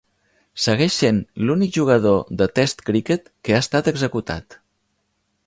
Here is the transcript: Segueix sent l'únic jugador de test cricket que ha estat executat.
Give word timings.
Segueix 0.61 0.95
sent 1.01 1.19
l'únic 1.49 1.75
jugador 1.75 2.17
de 2.41 2.49
test 2.61 2.83
cricket 2.89 3.31
que 3.49 3.55
ha 3.55 3.61
estat 3.67 3.93
executat. 3.93 4.59